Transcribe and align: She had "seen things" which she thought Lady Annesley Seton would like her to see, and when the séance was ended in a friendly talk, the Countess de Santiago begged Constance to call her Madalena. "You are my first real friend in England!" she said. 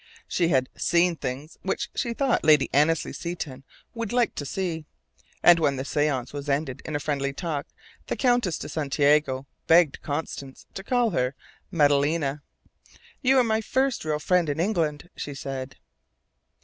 She 0.27 0.47
had 0.47 0.67
"seen 0.75 1.15
things" 1.15 1.59
which 1.61 1.91
she 1.93 2.15
thought 2.15 2.43
Lady 2.43 2.71
Annesley 2.73 3.13
Seton 3.13 3.63
would 3.93 4.11
like 4.11 4.31
her 4.31 4.35
to 4.37 4.45
see, 4.47 4.85
and 5.43 5.59
when 5.59 5.75
the 5.75 5.83
séance 5.83 6.33
was 6.33 6.49
ended 6.49 6.81
in 6.85 6.95
a 6.95 6.99
friendly 6.99 7.33
talk, 7.33 7.67
the 8.07 8.15
Countess 8.15 8.57
de 8.57 8.67
Santiago 8.67 9.45
begged 9.67 10.01
Constance 10.01 10.65
to 10.73 10.83
call 10.83 11.11
her 11.11 11.35
Madalena. 11.69 12.41
"You 13.21 13.37
are 13.37 13.43
my 13.43 13.61
first 13.61 14.03
real 14.03 14.17
friend 14.17 14.49
in 14.49 14.59
England!" 14.59 15.07
she 15.15 15.35
said. 15.35 15.75